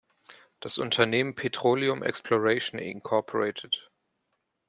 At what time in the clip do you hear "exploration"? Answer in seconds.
2.01-2.79